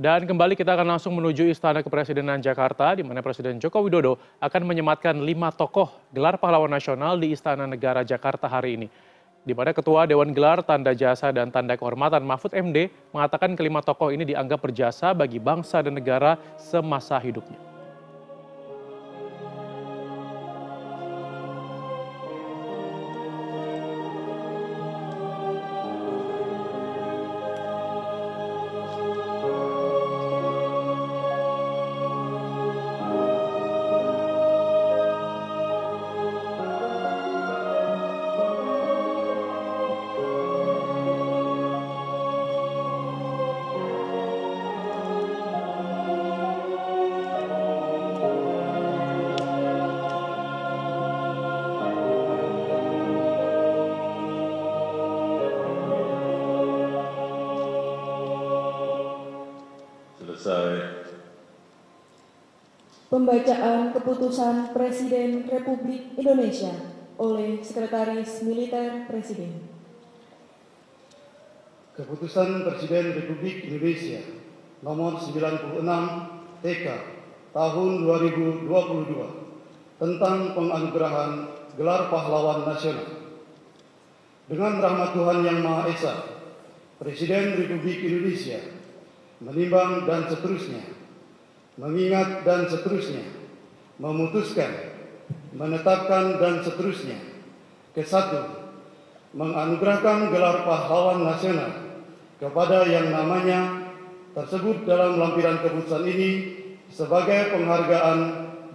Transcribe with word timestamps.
Dan 0.00 0.24
kembali 0.24 0.56
kita 0.56 0.72
akan 0.80 0.96
langsung 0.96 1.12
menuju 1.12 1.44
Istana 1.52 1.84
Kepresidenan 1.84 2.40
Jakarta, 2.40 2.96
di 2.96 3.04
mana 3.04 3.20
Presiden 3.20 3.60
Joko 3.60 3.84
Widodo 3.84 4.16
akan 4.40 4.64
menyematkan 4.64 5.12
lima 5.20 5.52
tokoh 5.52 5.92
gelar 6.16 6.40
pahlawan 6.40 6.72
nasional 6.72 7.20
di 7.20 7.36
Istana 7.36 7.68
Negara 7.68 8.00
Jakarta 8.00 8.48
hari 8.48 8.80
ini. 8.80 8.88
Di 9.44 9.52
mana 9.52 9.76
Ketua 9.76 10.08
Dewan 10.08 10.32
Gelar 10.32 10.64
Tanda 10.64 10.96
Jasa 10.96 11.28
dan 11.36 11.52
Tanda 11.52 11.76
Kehormatan 11.76 12.24
Mahfud 12.24 12.56
MD 12.56 12.88
mengatakan 13.12 13.52
kelima 13.52 13.84
tokoh 13.84 14.08
ini 14.08 14.24
dianggap 14.24 14.64
berjasa 14.64 15.12
bagi 15.12 15.36
bangsa 15.36 15.84
dan 15.84 15.92
negara 15.92 16.40
semasa 16.56 17.20
hidupnya. 17.20 17.69
Pembacaan 63.20 63.92
keputusan 63.92 64.72
Presiden 64.72 65.44
Republik 65.44 66.16
Indonesia 66.16 66.72
oleh 67.20 67.60
Sekretaris 67.60 68.40
Militer 68.48 69.04
Presiden. 69.12 69.60
Keputusan 72.00 72.64
Presiden 72.64 73.12
Republik 73.12 73.68
Indonesia 73.68 74.24
nomor 74.80 75.20
96 75.20 75.84
TK 76.64 76.86
tahun 77.52 77.90
2022 78.08 80.00
tentang 80.00 80.56
penganugerahan 80.56 81.60
gelar 81.76 82.08
pahlawan 82.08 82.72
nasional. 82.72 83.04
Dengan 84.48 84.80
rahmat 84.80 85.12
Tuhan 85.12 85.44
Yang 85.44 85.58
Maha 85.60 85.82
Esa, 85.92 86.14
Presiden 86.96 87.68
Republik 87.68 88.00
Indonesia 88.00 88.64
menimbang 89.44 90.08
dan 90.08 90.24
seterusnya, 90.24 90.80
mengingat 91.80 92.44
dan 92.44 92.68
seterusnya, 92.68 93.24
memutuskan, 93.96 94.68
menetapkan 95.56 96.36
dan 96.36 96.60
seterusnya. 96.60 97.16
Kesatu, 97.96 98.70
menganugerahkan 99.32 100.28
gelar 100.30 100.62
pahlawan 100.68 101.24
nasional 101.24 101.72
kepada 102.36 102.86
yang 102.86 103.08
namanya 103.10 103.88
tersebut 104.36 104.86
dalam 104.86 105.18
lampiran 105.18 105.58
keputusan 105.64 106.06
ini 106.06 106.30
sebagai 106.92 107.50
penghargaan 107.56 108.18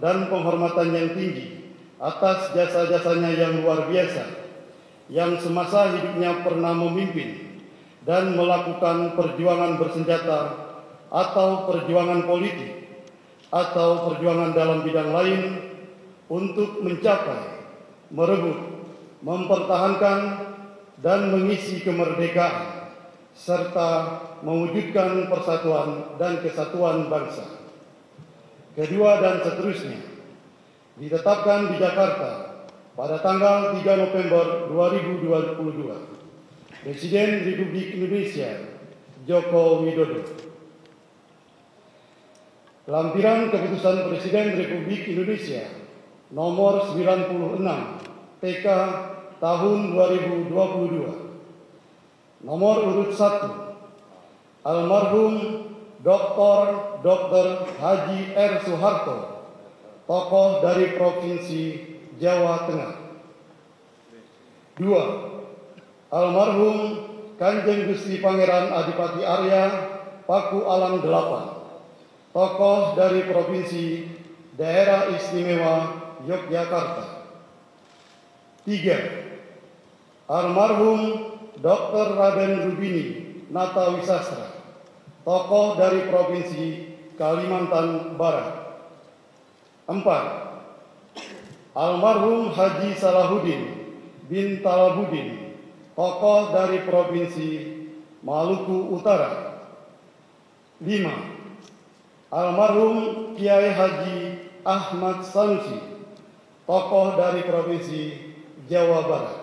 dan 0.03 0.27
penghormatan 0.27 0.91
yang 0.91 1.09
tinggi 1.15 1.71
atas 1.95 2.51
jasa-jasanya 2.51 3.31
yang 3.39 3.63
luar 3.63 3.87
biasa 3.87 4.23
yang 5.07 5.39
semasa 5.39 5.95
hidupnya 5.95 6.43
pernah 6.43 6.75
memimpin 6.75 7.61
dan 8.03 8.35
melakukan 8.35 9.15
perjuangan 9.15 9.79
bersenjata 9.79 10.39
atau 11.07 11.71
perjuangan 11.71 12.27
politik 12.27 12.84
atau 13.55 14.11
perjuangan 14.11 14.51
dalam 14.51 14.83
bidang 14.83 15.15
lain 15.15 15.41
untuk 16.27 16.83
mencapai, 16.83 17.63
merebut, 18.11 18.59
mempertahankan, 19.23 20.19
dan 20.99 21.31
mengisi 21.31 21.79
kemerdekaan 21.83 22.91
serta 23.35 24.19
mewujudkan 24.43 25.27
persatuan 25.27 26.15
dan 26.19 26.39
kesatuan 26.39 27.07
bangsa. 27.11 27.63
Kedua 28.75 29.23
dan 29.23 29.39
seterusnya 29.43 29.99
ditetapkan 30.99 31.71
di 31.71 31.75
Jakarta 31.79 32.63
pada 32.95 33.19
tanggal 33.19 33.75
3 33.75 34.03
November 34.07 34.71
2022 34.71 36.15
Presiden 36.83 37.29
Republik 37.43 37.87
Indonesia 37.95 38.51
Joko 39.27 39.83
Widodo. 39.83 40.54
Lampiran 42.85 43.49
Keputusan 43.49 44.13
Presiden 44.13 44.61
Republik 44.61 45.09
Indonesia 45.09 45.65
nomor 46.29 46.93
96 46.93 47.57
TK 48.37 48.65
tahun 49.41 49.79
2022. 49.97 52.45
Nomor 52.45 52.75
urut 52.85 53.09
1 53.09 54.61
Almarhum 54.61 55.33
Dr. 56.05 56.61
Dr. 57.01 57.45
Haji 57.81 58.37
R. 58.37 58.53
Soeharto, 58.61 59.49
tokoh 60.05 60.61
dari 60.61 60.93
Provinsi 60.93 61.63
Jawa 62.21 62.69
Tengah. 62.69 62.93
Dua, 64.77 65.03
almarhum 66.13 67.01
Kanjeng 67.41 67.89
Gusti 67.89 68.21
Pangeran 68.21 68.69
Adipati 68.69 69.25
Arya 69.25 69.73
Paku 70.29 70.69
Alam 70.69 71.01
Delapan, 71.01 71.54
tokoh 72.35 72.99
dari 72.99 73.23
Provinsi 73.31 74.11
Daerah 74.59 75.07
Istimewa 75.15 76.03
Yogyakarta. 76.27 77.23
Tiga, 78.67 78.99
almarhum 80.27 81.31
Dr. 81.63 82.19
Raden 82.19 82.67
Rubini 82.67 83.05
Nata 83.47 83.95
Wisastra, 83.95 84.51
tokoh 85.23 85.79
dari 85.79 86.11
Provinsi 86.11 86.91
Kalimantan 87.15 88.19
Barat. 88.19 88.67
Empat, 89.87 90.25
almarhum 91.71 92.51
Haji 92.51 92.99
Salahuddin 92.99 93.63
bin 94.27 94.59
Talabudin, 94.59 95.55
tokoh 95.95 96.51
dari 96.51 96.83
Provinsi 96.83 97.49
Maluku 98.25 98.91
Utara. 98.91 99.55
Lima, 100.83 101.35
almarhum 102.35 103.31
Kiai 103.39 103.71
Haji 103.71 104.19
Ahmad 104.67 105.23
Sanusi, 105.23 105.79
tokoh 106.67 107.15
dari 107.15 107.47
Provinsi 107.47 108.01
Jawa 108.67 109.07
Barat. 109.07 109.39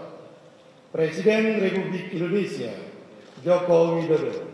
Presiden 0.93 1.57
Republik 1.57 2.13
Indonesia 2.13 2.69
Joko 3.41 3.97
Widodo. 3.97 4.53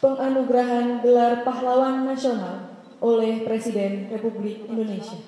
Penganugerahan 0.00 1.04
gelar 1.04 1.44
pahlawan 1.44 2.08
nasional 2.08 2.80
oleh 3.04 3.44
Presiden 3.44 4.08
Republik 4.08 4.64
Indonesia. 4.64 5.20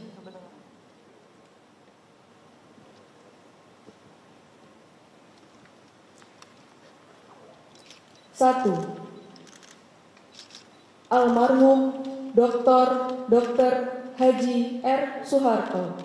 Satu, 8.33 8.73
almarhum 11.17 11.97
Dr. 12.37 12.87
Dr. 13.33 13.73
Haji 14.21 14.85
R. 14.85 15.25
Soeharto, 15.25 15.97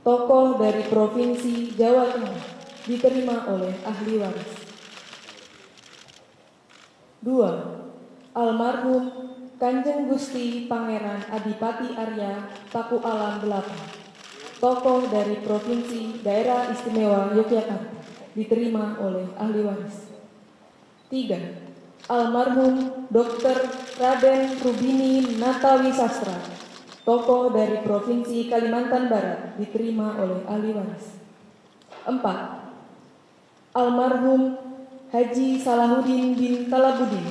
tokoh 0.00 0.56
dari 0.56 0.88
Provinsi 0.88 1.76
Jawa 1.76 2.16
Tengah, 2.16 2.40
diterima 2.88 3.44
oleh 3.52 3.76
ahli 3.84 4.16
waris. 4.16 4.52
Dua, 7.20 7.52
almarhum 8.32 9.04
Kanjeng 9.60 10.08
Gusti 10.08 10.64
Pangeran 10.68 11.20
Adipati 11.32 11.92
Arya 11.92 12.48
Paku 12.72 12.96
Alam 13.04 13.44
Delapan, 13.44 13.80
tokoh 14.56 15.04
dari 15.12 15.36
Provinsi 15.44 16.24
Daerah 16.24 16.72
Istimewa 16.72 17.36
Yogyakarta, 17.36 17.92
diterima 18.32 18.96
oleh 19.04 19.28
ahli 19.36 19.60
waris. 19.60 20.16
Tiga, 21.12 21.40
almarhum 22.06 23.06
Dr. 23.10 23.66
Raden 23.98 24.62
Rubini 24.62 25.38
Natawi 25.42 25.90
Sastra, 25.90 26.38
tokoh 27.02 27.50
dari 27.50 27.82
Provinsi 27.82 28.46
Kalimantan 28.46 29.10
Barat, 29.10 29.58
diterima 29.58 30.14
oleh 30.22 30.46
ahli 30.46 30.70
waris. 30.70 31.18
Empat, 32.06 32.70
almarhum 33.74 34.54
Haji 35.10 35.58
Salahuddin 35.58 36.38
bin 36.38 36.70
Talabudin, 36.70 37.26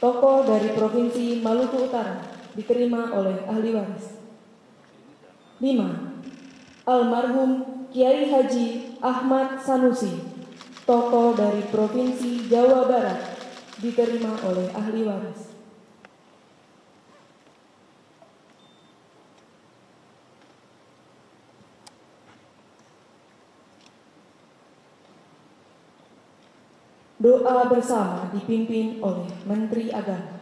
tokoh 0.00 0.48
dari 0.48 0.72
Provinsi 0.72 1.44
Maluku 1.44 1.84
Utara, 1.84 2.24
diterima 2.56 3.12
oleh 3.12 3.44
ahli 3.44 3.70
waris. 3.76 4.16
Lima, 5.60 6.20
almarhum 6.88 7.84
Kiai 7.92 8.32
Haji 8.32 8.96
Ahmad 9.04 9.60
Sanusi, 9.60 10.24
tokoh 10.88 11.36
dari 11.36 11.60
Provinsi 11.68 12.48
Jawa 12.48 12.88
Barat, 12.88 13.33
diterima 13.84 14.32
oleh 14.48 14.72
ahli 14.72 15.04
waris. 15.04 15.52
Doa 27.20 27.68
bersama 27.68 28.32
dipimpin 28.32 29.04
oleh 29.04 29.28
Menteri 29.44 29.92
Agama. 29.92 30.40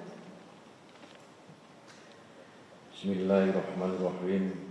Bismillahirrahmanirrahim. 2.94 4.71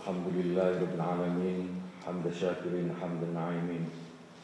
Alhamdulillahirabbil 0.00 0.96
alamin. 0.96 1.76
Hamda 2.04 2.32
syakirin 2.32 2.92
hamdan 2.96 3.36
na'imin. 3.36 3.84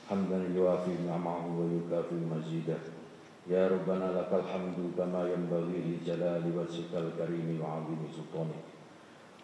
Hamdan 0.09 0.53
yuafi 0.53 0.97
ni'amahu 1.01 1.49
wa 1.61 1.65
yukafi 1.69 2.17
mazidah. 2.25 2.98
Ya 3.49 3.65
Rabbana 3.65 4.13
lakal 4.13 4.45
hamdu 4.45 4.93
kama 4.93 5.25
yanbaghi 5.25 5.81
li 5.81 5.97
jalali 6.05 6.53
wajhikal 6.53 7.17
karimi 7.17 7.57
wa 7.57 7.81
'azimi 7.81 8.05
sultanik. 8.13 8.61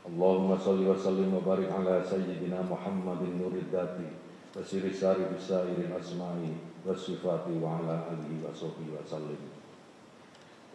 Allahumma 0.04 0.60
salli 0.60 0.84
wa 0.84 0.92
sallim 0.92 1.32
wa 1.32 1.40
barik 1.40 1.72
ala 1.72 2.04
sayyidina 2.04 2.60
Muhammadin 2.68 3.40
nurid 3.40 3.72
dati 3.72 4.04
wa 4.52 4.60
siri 4.60 4.92
sari 4.92 5.24
bisairin 5.32 5.88
asma'i 5.88 6.52
wa 6.84 6.92
sifati 6.92 7.56
wa 7.56 7.80
ala 7.80 8.12
alihi 8.12 8.44
wa 8.44 8.52
sahbihi 8.52 8.92
wa 8.92 9.00
sallim. 9.08 9.40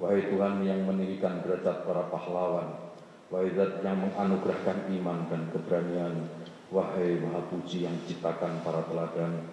Wahai 0.02 0.26
Tuhan 0.26 0.66
yang 0.66 0.90
meninggikan 0.90 1.46
derajat 1.46 1.86
para 1.86 2.10
pahlawan, 2.10 2.82
wahai 3.30 3.54
Zat 3.54 3.86
yang 3.86 4.10
menganugerahkan 4.10 4.90
iman 4.90 5.30
dan 5.30 5.46
keberanian, 5.54 6.26
wahai 6.74 7.22
Maha 7.22 7.46
Puji 7.46 7.86
yang 7.86 7.94
ciptakan 8.10 8.66
para 8.66 8.82
teladan, 8.90 9.46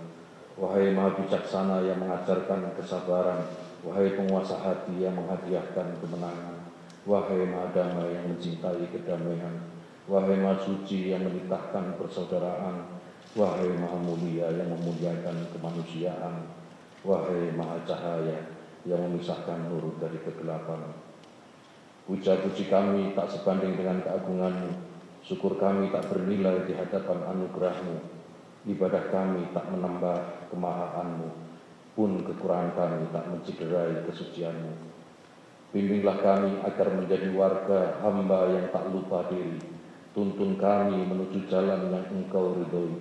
wahai 0.57 0.89
Maha 0.97 1.13
Bijaksana 1.21 1.85
yang 1.85 2.01
mengajarkan 2.01 2.73
kesabaran, 2.81 3.45
wahai 3.85 4.17
penguasa 4.17 4.57
hati 4.57 5.05
yang 5.05 5.13
menghadiahkan 5.13 6.01
kemenangan, 6.01 6.57
wahai 7.05 7.45
Maha 7.45 7.69
Damai 7.77 8.17
yang 8.17 8.33
mencintai 8.33 8.89
kedamaian, 8.89 9.53
wahai 10.09 10.41
Maha 10.41 10.57
Suci 10.65 11.13
yang 11.13 11.29
menitahkan 11.29 12.01
persaudaraan, 12.01 12.89
wahai 13.37 13.69
Maha 13.77 14.01
Mulia 14.01 14.49
yang 14.49 14.73
memuliakan 14.73 15.45
kemanusiaan, 15.53 16.49
wahai 17.05 17.53
Maha 17.53 17.77
Cahaya 17.85 18.49
yang 18.89 19.01
memisahkan 19.13 19.69
nur 19.69 19.93
dari 20.01 20.17
kegelapan. 20.25 20.81
Puja-puji 22.09 22.71
kami 22.73 23.13
tak 23.13 23.29
sebanding 23.29 23.77
dengan 23.77 24.01
keagunganmu, 24.01 24.73
syukur 25.21 25.59
kami 25.61 25.93
tak 25.93 26.07
bernilai 26.09 26.65
di 26.65 26.73
hadapan 26.73 27.19
anugerahmu, 27.29 27.99
ibadah 28.71 29.11
kami 29.11 29.51
tak 29.51 29.67
menambah 29.75 30.36
kemahaanmu, 30.53 31.29
pun 31.97 32.21
kekurangan 32.21 32.77
kami 32.77 33.09
tak 33.09 33.25
mencederai 33.33 34.05
kesucianmu. 34.05 34.73
Bimbinglah 35.73 36.21
kami 36.21 36.61
agar 36.63 36.93
menjadi 36.93 37.33
warga 37.33 38.01
hamba 38.05 38.53
yang 38.53 38.69
tak 38.71 38.87
lupa 38.93 39.27
diri, 39.33 39.59
tuntun 40.13 40.61
kami 40.61 41.05
menuju 41.09 41.49
jalan 41.49 41.91
yang 41.91 42.07
engkau 42.13 42.55
ridhoi, 42.55 42.97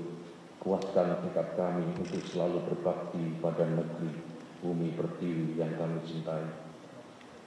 kuatkan 0.64 1.22
tekad 1.22 1.54
kami 1.54 1.86
untuk 2.00 2.24
selalu 2.26 2.58
berbakti 2.72 3.38
pada 3.44 3.70
negeri, 3.70 4.12
bumi 4.64 4.98
pertiwi 4.98 5.62
yang 5.62 5.78
kami 5.78 6.02
cintai. 6.08 6.42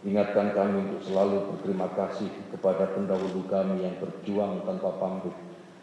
Ingatkan 0.07 0.55
kami 0.55 0.87
untuk 0.87 1.03
selalu 1.03 1.51
berterima 1.51 1.91
kasih 1.99 2.31
kepada 2.55 2.95
pendahulu 2.95 3.43
kami 3.51 3.83
yang 3.83 3.99
berjuang 3.99 4.63
tanpa 4.63 4.95
pamrih, 5.03 5.35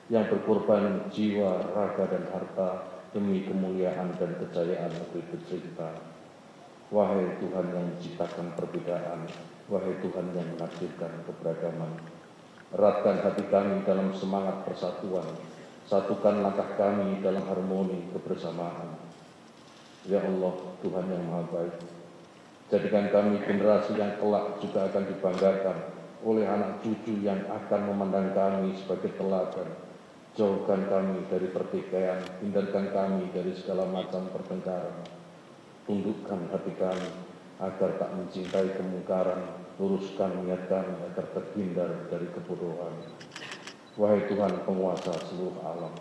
yang 0.08 0.32
berkorban 0.32 1.12
jiwa, 1.12 1.60
raga, 1.76 2.08
dan 2.08 2.24
harta 2.32 2.95
demi 3.16 3.48
kemuliaan 3.48 4.12
dan 4.20 4.36
kejayaan 4.44 4.92
negeri 4.92 5.24
tercinta. 5.32 5.96
Wahai 6.92 7.40
Tuhan 7.40 7.66
yang 7.72 7.88
menciptakan 7.96 8.52
perbedaan, 8.60 9.24
wahai 9.72 9.96
Tuhan 10.04 10.36
yang 10.36 10.48
menakdirkan 10.60 11.24
keberagaman, 11.24 11.96
eratkan 12.76 13.24
hati 13.24 13.48
kami 13.48 13.88
dalam 13.88 14.12
semangat 14.12 14.68
persatuan, 14.68 15.26
satukan 15.88 16.44
langkah 16.44 16.68
kami 16.76 17.24
dalam 17.24 17.48
harmoni 17.48 18.12
kebersamaan. 18.12 19.00
Ya 20.06 20.20
Allah, 20.20 20.54
Tuhan 20.84 21.06
yang 21.10 21.24
Maha 21.26 21.48
Baik, 21.50 21.76
Jadikan 22.66 23.14
kami 23.14 23.38
generasi 23.46 23.94
yang 23.94 24.18
kelak 24.18 24.58
juga 24.58 24.90
akan 24.90 25.06
dibanggakan 25.06 25.78
oleh 26.26 26.50
anak 26.50 26.82
cucu 26.82 27.22
yang 27.22 27.46
akan 27.46 27.94
memandang 27.94 28.34
kami 28.34 28.74
sebagai 28.74 29.14
teladan. 29.22 29.70
Jauhkan 30.36 30.92
kami 30.92 31.24
dari 31.32 31.48
pertikaian, 31.48 32.20
hindarkan 32.44 32.92
kami 32.92 33.32
dari 33.32 33.56
segala 33.56 33.88
macam 33.88 34.28
pertengkaran. 34.36 35.08
Tundukkan 35.88 36.52
hati 36.52 36.76
kami 36.76 37.08
agar 37.64 37.96
tak 37.96 38.12
mencintai 38.20 38.76
kemungkaran, 38.76 39.48
luruskan 39.80 40.44
niat 40.44 40.68
kami 40.68 40.92
agar 41.08 41.24
terhindar 41.32 42.12
dari 42.12 42.28
kebodohan. 42.36 43.00
Wahai 43.96 44.28
Tuhan 44.28 44.60
penguasa 44.68 45.16
seluruh 45.32 45.56
alam, 45.64 45.96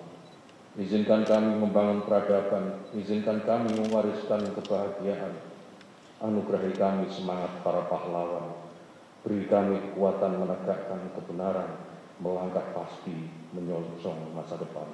izinkan 0.82 1.22
kami 1.22 1.54
membangun 1.54 2.02
peradaban, 2.02 2.82
izinkan 2.90 3.38
kami 3.46 3.70
mewariskan 3.86 4.50
kebahagiaan, 4.50 5.30
Anugerahi 6.18 6.74
kami 6.74 7.06
semangat 7.06 7.62
para 7.62 7.86
pahlawan. 7.86 8.50
Beri 9.22 9.46
kami 9.46 9.78
kekuatan 9.78 10.42
menegakkan 10.42 11.06
kebenaran, 11.14 11.70
melangkah 12.22 12.62
pasti 12.74 13.30
menyongsong 13.50 14.34
masa 14.34 14.54
depan. 14.58 14.86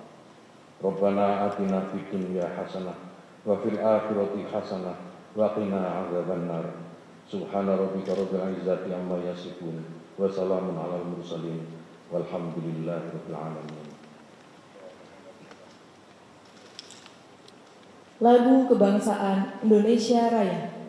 Rabbana 0.81 1.53
atina 1.53 1.85
fid 1.93 2.09
dunya 2.09 2.49
hasanah 2.57 2.97
wa 3.45 3.57
fil 3.61 3.77
akhirati 3.77 4.49
hasanah 4.49 4.97
wa 5.37 5.53
qina 5.53 6.05
adzabannar. 6.05 6.89
Subhana 7.29 7.77
rabbika 7.79 8.17
rabbil 8.17 8.59
izzati 8.59 8.91
amma 8.91 9.21
yasifun 9.23 9.85
wa 10.19 10.27
salamun 10.27 10.75
alal 10.75 11.05
mursalin 11.05 11.63
walhamdulillahi 12.09 13.13
rabbil 13.13 13.39
alamin. 13.39 13.87
Lagu 18.21 18.69
Kebangsaan 18.69 19.65
Indonesia 19.65 20.29
Raya 20.29 20.80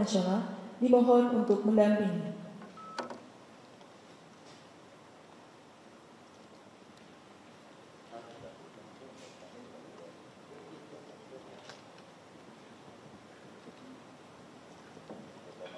nasional 0.00 0.56
dimohon 0.80 1.44
untuk 1.44 1.60
mendampingi. 1.68 2.32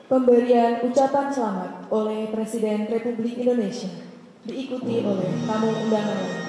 Pemberian 0.07 0.85
ucapan 0.85 1.33
selamat 1.33 1.89
oleh 1.89 2.29
Presiden 2.29 2.85
Republik 2.85 3.41
Indonesia 3.41 3.89
diikuti 4.45 5.01
oleh 5.01 5.31
tamu 5.49 5.73
undangan 5.73 6.19
lain. 6.21 6.42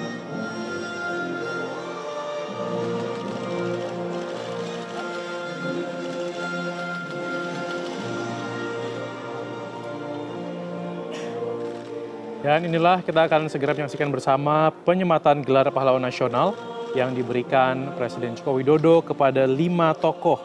Dan 12.44 12.68
inilah 12.68 13.00
kita 13.00 13.24
akan 13.24 13.48
segera 13.48 13.72
menyaksikan 13.72 14.12
bersama 14.12 14.68
penyematan 14.84 15.40
gelar 15.40 15.72
pahlawan 15.72 16.04
nasional 16.04 16.52
yang 16.92 17.16
diberikan 17.16 17.96
Presiden 17.96 18.36
Joko 18.36 18.60
Widodo 18.60 19.00
kepada 19.00 19.48
lima 19.48 19.96
tokoh 19.96 20.36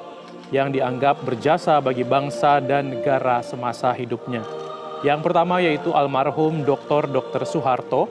yang 0.48 0.72
dianggap 0.72 1.20
berjasa 1.28 1.76
bagi 1.84 2.08
bangsa 2.08 2.64
dan 2.64 2.96
negara 2.96 3.44
semasa 3.44 3.92
hidupnya. 3.92 4.48
Yang 5.04 5.28
pertama 5.28 5.60
yaitu 5.60 5.92
almarhum 5.92 6.64
Dr. 6.64 7.12
Dr. 7.12 7.44
Soeharto 7.44 8.08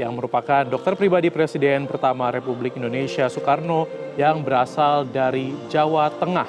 yang 0.00 0.16
merupakan 0.16 0.64
dokter 0.64 0.96
pribadi 0.96 1.28
Presiden 1.28 1.84
pertama 1.84 2.32
Republik 2.32 2.80
Indonesia 2.80 3.28
Soekarno 3.28 3.84
yang 4.16 4.40
berasal 4.40 5.04
dari 5.04 5.52
Jawa 5.68 6.08
Tengah. 6.08 6.48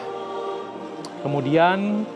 Kemudian 1.19 2.07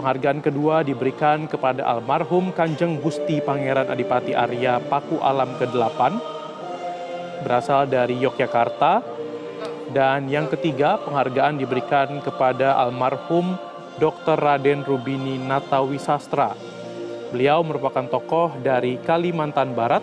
penghargaan 0.00 0.40
kedua 0.40 0.80
diberikan 0.80 1.44
kepada 1.44 1.84
almarhum 1.84 2.56
Kanjeng 2.56 3.04
Gusti 3.04 3.44
Pangeran 3.44 3.92
Adipati 3.92 4.32
Arya 4.32 4.80
Paku 4.80 5.20
Alam 5.20 5.52
ke-8 5.60 6.00
berasal 7.44 7.84
dari 7.84 8.16
Yogyakarta 8.16 9.04
dan 9.92 10.24
yang 10.32 10.48
ketiga 10.48 10.96
penghargaan 11.04 11.60
diberikan 11.60 12.24
kepada 12.24 12.80
almarhum 12.80 13.60
Dr. 14.00 14.40
Raden 14.40 14.88
Rubini 14.88 15.36
Natawi 15.36 16.00
Sastra. 16.00 16.56
Beliau 17.28 17.60
merupakan 17.60 18.08
tokoh 18.08 18.56
dari 18.64 18.96
Kalimantan 19.04 19.76
Barat 19.76 20.02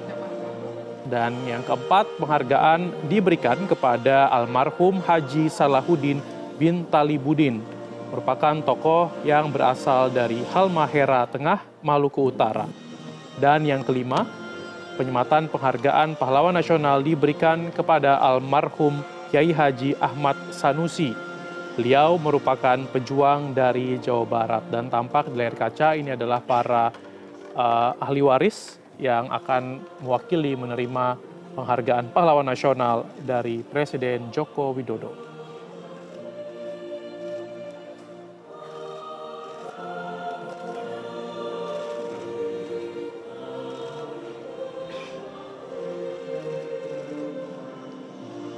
dan 1.10 1.34
yang 1.50 1.66
keempat 1.66 2.06
penghargaan 2.22 3.10
diberikan 3.10 3.66
kepada 3.66 4.30
almarhum 4.30 5.02
Haji 5.02 5.50
Salahuddin 5.50 6.22
bin 6.62 6.86
Talibudin 6.86 7.77
merupakan 8.18 8.58
tokoh 8.66 9.14
yang 9.22 9.54
berasal 9.54 10.10
dari 10.10 10.42
Halmahera 10.50 11.30
Tengah, 11.30 11.62
Maluku 11.86 12.34
Utara. 12.34 12.66
Dan 13.38 13.62
yang 13.62 13.86
kelima, 13.86 14.26
penyematan 14.98 15.46
penghargaan 15.54 16.18
pahlawan 16.18 16.58
nasional 16.58 17.06
diberikan 17.06 17.70
kepada 17.70 18.18
almarhum 18.18 19.06
Kiai 19.30 19.54
Haji 19.54 20.02
Ahmad 20.02 20.34
Sanusi. 20.50 21.14
Beliau 21.78 22.18
merupakan 22.18 22.82
pejuang 22.90 23.54
dari 23.54 24.02
Jawa 24.02 24.26
Barat 24.26 24.66
dan 24.74 24.90
tampak 24.90 25.30
di 25.30 25.38
layar 25.38 25.54
kaca 25.54 25.94
ini 25.94 26.18
adalah 26.18 26.42
para 26.42 26.90
uh, 27.54 27.94
ahli 28.02 28.26
waris 28.26 28.82
yang 28.98 29.30
akan 29.30 29.86
mewakili 30.02 30.58
menerima 30.58 31.22
penghargaan 31.54 32.10
pahlawan 32.10 32.50
nasional 32.50 33.06
dari 33.22 33.62
Presiden 33.62 34.34
Joko 34.34 34.74
Widodo. 34.74 35.27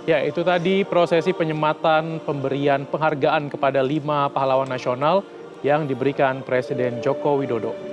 Ya, 0.10 0.26
itu 0.26 0.42
tadi 0.42 0.82
prosesi 0.82 1.30
penyematan 1.38 2.18
pemberian 2.26 2.90
penghargaan 2.90 3.46
kepada 3.46 3.86
lima 3.86 4.26
pahlawan 4.34 4.66
nasional 4.66 5.22
yang 5.62 5.86
diberikan 5.86 6.42
Presiden 6.42 6.98
Joko 6.98 7.38
Widodo. 7.38 7.89